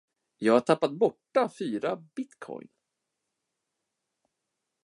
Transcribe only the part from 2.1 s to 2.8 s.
bitcoin.